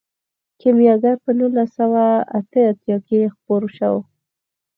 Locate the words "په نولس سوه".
1.23-2.03